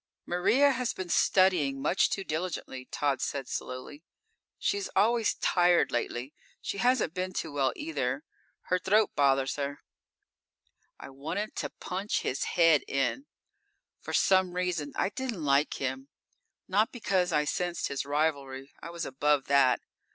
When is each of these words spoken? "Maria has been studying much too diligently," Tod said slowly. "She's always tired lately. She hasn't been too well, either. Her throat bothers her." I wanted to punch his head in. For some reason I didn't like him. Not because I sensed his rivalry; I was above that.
"Maria 0.25 0.71
has 0.71 0.95
been 0.95 1.09
studying 1.09 1.79
much 1.79 2.09
too 2.09 2.23
diligently," 2.23 2.85
Tod 2.89 3.21
said 3.21 3.47
slowly. 3.47 4.03
"She's 4.57 4.89
always 4.95 5.35
tired 5.35 5.91
lately. 5.91 6.33
She 6.59 6.79
hasn't 6.79 7.13
been 7.13 7.33
too 7.33 7.51
well, 7.51 7.71
either. 7.75 8.23
Her 8.61 8.79
throat 8.79 9.11
bothers 9.15 9.57
her." 9.57 9.81
I 10.99 11.11
wanted 11.11 11.55
to 11.57 11.69
punch 11.79 12.21
his 12.21 12.45
head 12.57 12.81
in. 12.87 13.27
For 13.99 14.11
some 14.11 14.53
reason 14.53 14.91
I 14.95 15.09
didn't 15.09 15.43
like 15.45 15.75
him. 15.75 16.07
Not 16.67 16.91
because 16.91 17.31
I 17.31 17.45
sensed 17.45 17.87
his 17.87 18.03
rivalry; 18.03 18.71
I 18.81 18.89
was 18.89 19.05
above 19.05 19.45
that. 19.49 19.81